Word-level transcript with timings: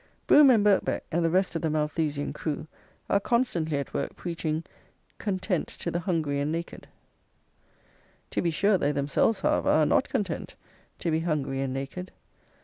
Brougham 0.25 0.49
and 0.49 0.63
Birkbeck, 0.65 1.03
and 1.11 1.23
the 1.23 1.29
rest 1.29 1.55
of 1.55 1.61
the 1.61 1.69
Malthusian 1.69 2.33
crew, 2.33 2.65
are 3.07 3.19
constantly 3.19 3.77
at 3.77 3.93
work 3.93 4.15
preaching 4.15 4.63
content 5.19 5.67
to 5.67 5.91
the 5.91 5.99
hungry 5.99 6.39
and 6.39 6.51
naked. 6.51 6.87
To 8.31 8.41
be 8.41 8.49
sure, 8.49 8.79
they 8.79 8.91
themselves, 8.93 9.41
however, 9.41 9.69
are 9.69 9.85
not 9.85 10.09
content 10.09 10.55
to 10.97 11.11
be 11.11 11.19
hungry 11.19 11.61
and 11.61 11.71
naked. 11.71 12.11